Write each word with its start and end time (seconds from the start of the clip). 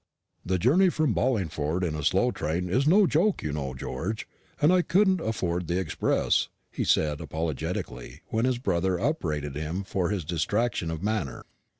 "The 0.43 0.57
journey 0.57 0.89
from 0.89 1.13
Barlingford 1.13 1.83
in 1.83 1.93
a 1.93 2.01
slow 2.03 2.31
train 2.31 2.69
is 2.69 2.87
no 2.87 3.05
joke, 3.05 3.43
you 3.43 3.53
know, 3.53 3.75
George, 3.75 4.27
and 4.59 4.73
I 4.73 4.81
couldn't 4.81 5.21
afford 5.21 5.67
the 5.67 5.77
express," 5.79 6.49
he 6.71 6.83
said 6.83 7.21
apologetically, 7.21 8.21
when 8.29 8.45
his 8.45 8.57
brother 8.57 8.97
upbraided 8.97 9.55
him 9.55 9.83
for 9.83 10.09
his 10.09 10.25
distraction 10.25 10.89
of 10.89 11.03
manner. 11.03 11.45